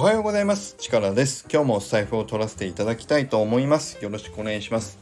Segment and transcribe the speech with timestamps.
[0.00, 0.76] おはようございます。
[0.78, 1.46] 力です。
[1.52, 4.02] 今日もお財布を取らせていただきたいと思います。
[4.02, 4.98] よろしくお願いします。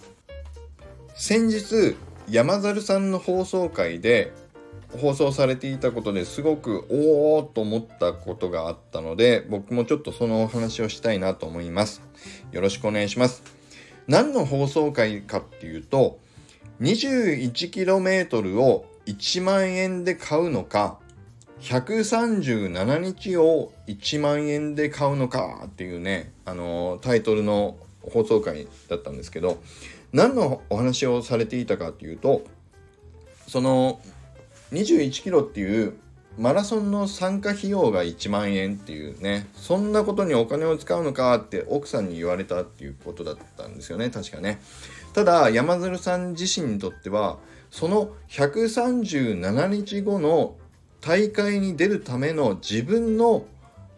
[1.14, 1.94] 先日
[2.28, 4.32] 山猿さんの放送回で
[5.00, 12.02] 放送されていたことですごくおおと思ったことがあったので僕もちょっとそのお話をしたいなと思います。
[12.50, 13.44] よろしくお願いします。
[14.08, 16.18] 何の放送回かっていうと
[16.80, 20.98] 21km を1万円で買うのか
[21.60, 29.58] 137日を1万円で買うのかっていうね、あのタイトルの放送回だったんですけど
[30.12, 32.42] 何のお話をされていたかっていうと
[33.46, 34.00] その
[34.72, 35.94] 21キロっていう
[36.38, 44.60] マラソンの参加費用が1万円っていうねそんなことにお金を使うのかって奥さんに言われたっていうことだったんですよね確かね。
[45.14, 47.38] ただ山鶴さん自身にとっては
[47.70, 50.54] その137日後の
[51.00, 53.46] 大会に出るための自分の、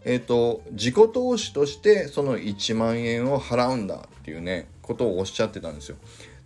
[0.05, 5.97] えーと、自己投資としてその1万円を払うんだっていうねことをおっしゃってたんですよ。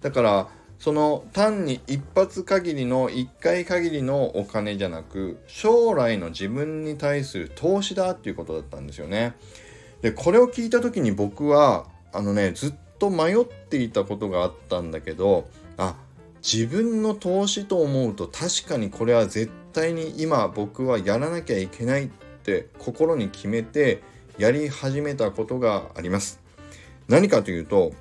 [0.01, 9.35] だからその単に一発限りの1回限りのお金じゃなく将来の自分に対する投資だっていうことだったんですよね。
[10.03, 15.97] でこれを聞いた時に僕はあのねずっと迷っていたことがあったんだけどあ
[16.45, 24.03] 自分の投資と思うと確かにこれは絶対に今僕はやらなきゃいけないって心に決めて
[24.37, 26.41] やり始めたことがあります。
[27.09, 27.95] 何かというと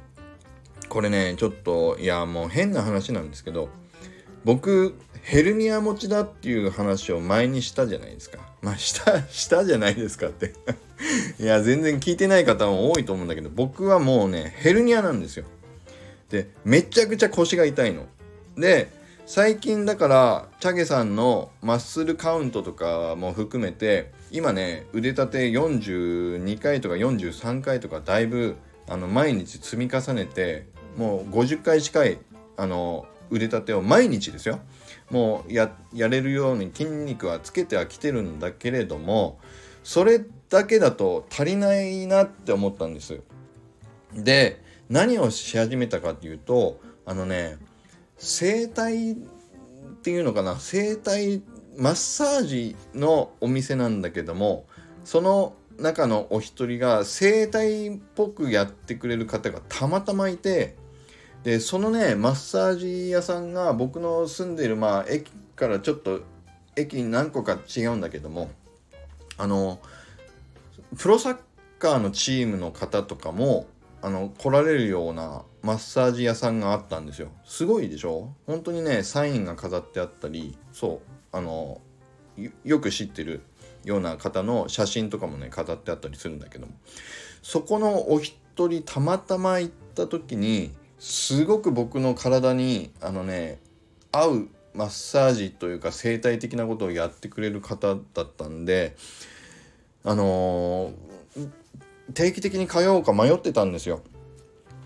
[0.90, 3.70] これねちょっといやもう変な話なんですけど
[4.44, 8.40] 僕ヘルニア持ちだっていう話を前にしたじゃないですか。
[8.62, 10.54] まあしたしたじゃないですかって
[11.40, 15.46] いや全然聞いてない方も多いと思うんだけど僕はもうねヘルニアなんですよ。
[16.30, 18.06] でめちゃくちゃ腰が痛いの。
[18.58, 18.90] で
[19.26, 28.58] 最近だからチャゲさんのマッスルカウントとかも含めて今ね腕立て42回とか43回とかだいぶ
[28.90, 30.68] あの毎日積み重ねて
[30.98, 32.20] もう50回近い
[32.58, 34.60] あの腕立てを毎日ですよ。
[35.10, 39.40] もうややれるように筋肉はつけてはきてるんだけれども
[39.84, 43.22] それだけだと足りないなって思ったんです。
[44.14, 47.58] で何をし始めたかっていうとあのね
[48.24, 49.16] 整体っ
[50.02, 50.58] ていうのかな？
[50.60, 51.42] 整体
[51.78, 54.66] マッサージのお店なんだけども
[55.04, 60.76] その中のお一人が整体っぽくやってくれる方がたまたまいて
[61.44, 66.22] でそのねマッサージ屋さんが僕の住んでるまあ駅からちょっと
[66.76, 68.50] 駅何個か違うんだけども
[69.38, 69.80] あの
[70.98, 71.38] プロサッ
[71.80, 73.68] カーのチームの方とかも
[74.06, 77.30] あの来られるようなマッサージ屋さんがあったんですよ。
[77.46, 78.34] すごいでしょ？
[78.46, 81.02] 本当にねサインが飾ってあったりそ
[81.34, 81.80] うあの
[82.66, 83.44] よく知ってる
[83.86, 86.74] ような方の写真とかもね飾ってあったりするんだけども。
[87.42, 93.60] そこのお一人たまたま行った時にすごく僕の体にあのね
[94.12, 98.96] 合うマッサージというか生態的なことをやってくれる方だったんで
[100.04, 101.50] あのー、
[102.14, 104.02] 定期的に通おうか迷ってたんですよ。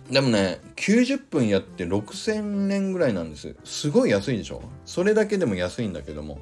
[0.10, 3.56] でもね、90分やって6000円ぐらいなんです。
[3.66, 4.62] すごい安いでしょ？
[4.86, 6.40] それだけでも安いんだけども。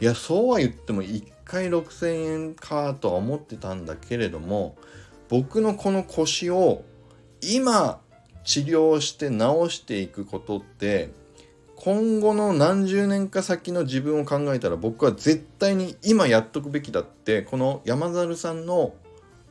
[0.00, 4.76] いや、そうは言っても1回6000円かとは思ってたんだけれども、
[5.28, 6.82] 僕のこの腰を
[7.40, 8.00] 今
[8.42, 11.10] 治療して治していくことって、
[11.76, 18.94] 今後の何十年か先の自分を考えたら僕は絶対に今やっとくべきだってこの山猿さんの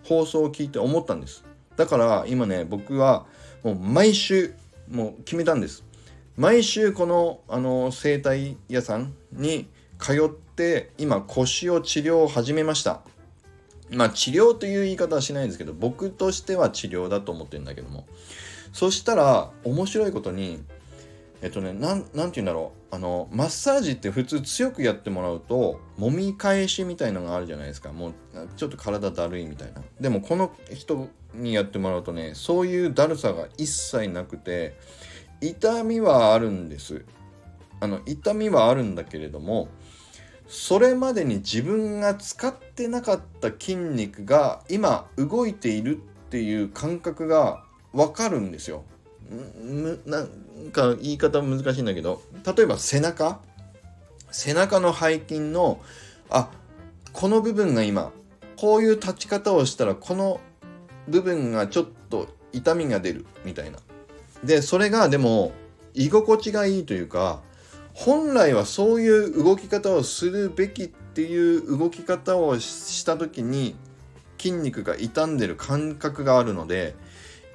[0.04, 1.44] 放送を聞いて思ったんです。
[1.76, 3.26] だから今ね僕は
[3.64, 4.54] もう毎週
[4.90, 5.84] もう決めたんです。
[6.38, 9.68] 毎週このあの整体屋さんに
[10.00, 13.02] 通って今腰を治療を始めました。
[13.92, 18.06] まあ治療という言い方はしないんですけど僕としては治療だと思ってるんだけども。
[18.74, 20.64] そしたら面白いことに
[21.44, 22.96] えっとね何て言うんだろう。
[22.96, 27.92] あのマッサージって普通強くやってもらうと揉み返しみたいのがあるじゃないですか。
[27.92, 28.14] もう
[28.56, 29.82] ちょっと体だるいみたいな。
[30.00, 34.78] でもこの人にやってもらうとねそういうだるさが一切なくて
[35.42, 37.04] 痛みはあるんです。
[37.82, 39.68] あの痛みはあるんだけれども
[40.48, 48.86] それまでに自分が使ってなかった筋肉が今動いているっていう感覚がわかるんですよ。
[50.06, 50.28] なん
[50.72, 53.40] か言い方難しいんだけど例えば背中？
[54.32, 55.80] 背中の背筋の
[56.30, 56.50] あ
[57.12, 58.12] この部分が今
[58.58, 60.40] こういう立ち方をしたらこの
[61.08, 63.78] 部分がちょっと痛みが出るみたいな。
[64.44, 65.52] でそれがでも
[65.94, 67.42] 居心地がいいというか
[67.94, 73.76] 本来はそういう動き方をするべきっていう動き方をした時に
[74.40, 76.96] 筋肉が傷んでる感覚があるので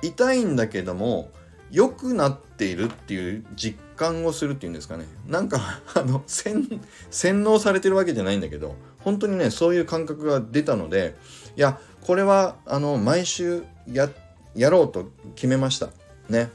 [0.03, 1.31] 痛いんだけども
[1.71, 5.07] 良くなっているっていう実感をするっていうんですかね。
[5.27, 6.81] なんか あの洗
[7.11, 11.17] 脳されてるわけじゃないんだけど本当にねそういう感覚が出たので
[11.57, 14.09] いやこれはあの毎週や
[14.55, 15.91] やろうと決めました。
[16.29, 16.51] ね。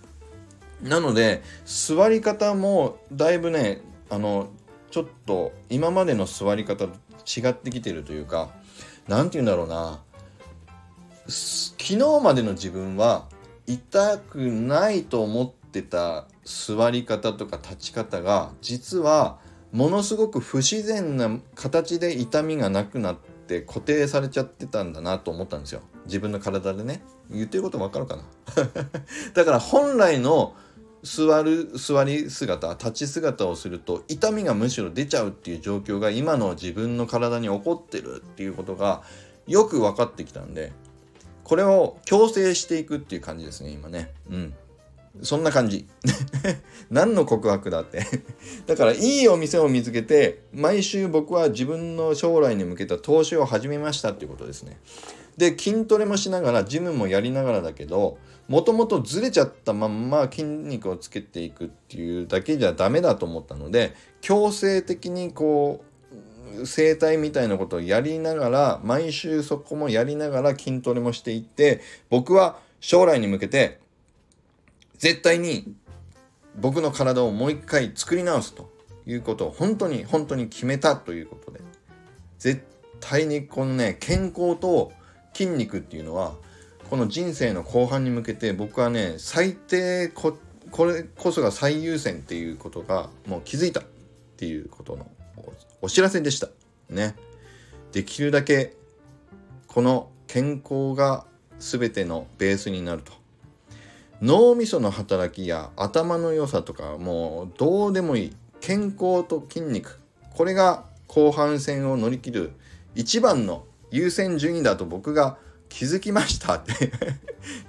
[0.81, 4.49] なので座り方もだいぶねあの
[4.91, 6.93] ちょっと今までの座り方と
[7.25, 8.49] 違ってきてるというか
[9.07, 10.01] 何て言うんだろうな。
[11.27, 13.27] 昨日までの自分は
[13.67, 19.39] 痛くないと思ってた座り方とか立ち方が実は
[19.71, 23.17] ものすごく不自然な形で痛みがなくなっ
[23.47, 25.81] て固定されちゃってたんだなと思ったんですよ。
[26.05, 27.01] 自分の体でね。
[27.31, 28.23] 言ってることわかるかな？
[29.33, 30.55] だから本来の
[31.01, 39.03] 座る座り姿立ち姿をすると痛みがむしろ出ちゃうっていう状況が今の自分の体に起こってるっていうことが
[39.47, 40.71] よく分かってきたんで
[41.43, 44.11] これを強制していくっていう感じですね今ね。
[44.29, 44.53] うん。
[45.21, 45.85] そんな感じ。
[46.89, 48.05] 何の告白だって。
[48.65, 54.79] だからいいお店を見つけて毎週僕は自分の将来に向けた投資を始めましたっていうことですね。
[55.37, 58.17] で筋トレもしながらジムもやりながらだけど
[58.47, 65.92] もともとずれちゃったまんま筋肉をつけていくっていうだけじゃダメだと思ったので強制的にこう
[66.65, 73.79] 整体みたいなことをやりながら毎週そこもやりながら筋トレもしていって僕は将来に向けて
[74.97, 75.73] 絶対に
[76.55, 78.71] 僕の体をもう一回作り直すと
[79.05, 81.61] いうことを本当に本当に決めたということで
[82.39, 82.63] 絶
[82.99, 84.91] 対にこのね健康と
[85.33, 86.33] 筋肉っていうのは
[86.89, 90.37] この人生の後半に向けて僕はね最低こ
[90.71, 93.83] これこそが最優先っていうことがもう気づいたっ
[94.37, 95.07] ていうことの
[95.83, 96.47] お知らせでした。
[96.89, 97.13] ね。
[97.91, 98.73] できるだけ
[99.67, 101.25] この健康が
[101.59, 103.11] 全てのベースになると。
[104.21, 108.35] 脳みその働きや頭の良さとかもうどうでもいい。
[108.61, 109.99] 健康と筋肉。
[110.33, 112.53] これが後半戦を乗り切る
[112.95, 115.37] 一番の優先順位だと僕が
[115.67, 116.55] 気づきました。
[116.55, 116.93] って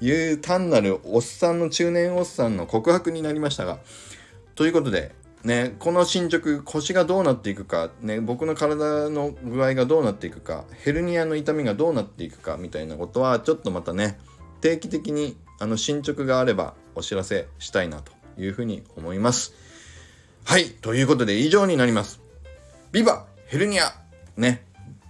[0.01, 3.81] いう単なるおっさんの中年おっさんの告白になりましたが。
[4.55, 14.19] ということでねこの進捗腰がどうなっていくかね僕の体の具合がどうなっていくかヘルニアの痛みがどうなっていくかみたいなことはちょっとまたね
[14.61, 19.55] 定期的にあの進捗があればお知らせしたいなというふうに思います
[20.45, 22.21] はいということで以上になります
[22.93, 23.93] ビバヘルニア
[24.37, 24.65] ね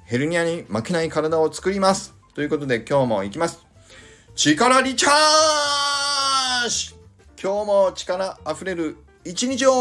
[0.06, 2.14] ヘルニアに負けない体を作ります。
[2.34, 3.64] ということで今日も行きます。
[4.34, 6.94] 力リチャージ
[7.42, 8.96] 今日も力あふれる
[9.26, 9.72] 一日を